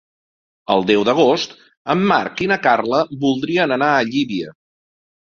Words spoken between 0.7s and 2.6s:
El deu d'agost en Marc i na